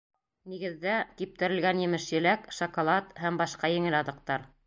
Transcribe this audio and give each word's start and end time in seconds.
Нигеҙҙә, 0.51 0.93
киптерелгән 1.19 1.83
емеш-еләк, 1.83 2.49
шоколад 2.61 3.13
һәм 3.27 3.39
башҡа 3.45 3.73
еңел 3.77 3.99
аҙыҡтар. 4.03 4.49